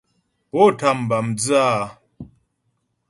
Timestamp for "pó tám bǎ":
0.49-1.17